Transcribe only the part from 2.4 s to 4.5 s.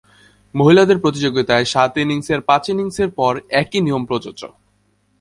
পাঁচ ইনিংসের পর একই নিয়ম প্রযোজ্য।